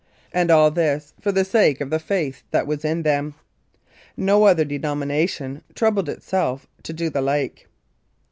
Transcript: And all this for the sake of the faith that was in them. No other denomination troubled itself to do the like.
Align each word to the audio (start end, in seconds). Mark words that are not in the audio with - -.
And 0.33 0.49
all 0.49 0.71
this 0.71 1.13
for 1.21 1.31
the 1.31 1.45
sake 1.45 1.79
of 1.79 1.91
the 1.91 1.99
faith 1.99 2.41
that 2.49 2.65
was 2.65 2.83
in 2.83 3.03
them. 3.03 3.35
No 4.17 4.45
other 4.45 4.65
denomination 4.65 5.61
troubled 5.75 6.09
itself 6.09 6.65
to 6.81 6.91
do 6.91 7.11
the 7.11 7.21
like. 7.21 7.67